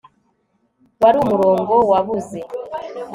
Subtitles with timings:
[1.01, 2.39] wari umurongo wabuze